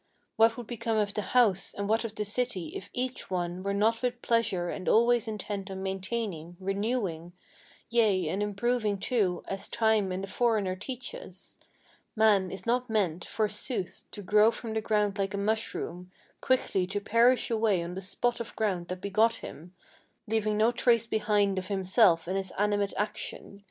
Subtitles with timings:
[0.35, 3.71] What would become of the house, and what of the city if each one Were
[3.71, 7.33] not with pleasure and always intent on maintaining, renewing,
[7.91, 11.59] Yea, and improving, too, as time and the foreigner teach us!
[12.15, 16.11] Man is not meant, forsooth, to grow from the ground like a mushroom,
[16.41, 19.75] Quickly to perish away on the spot of ground that begot him,
[20.27, 23.59] Leaving no trace behind of himself and his animate action!